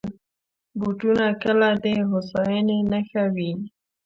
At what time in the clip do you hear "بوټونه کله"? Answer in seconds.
0.79-1.69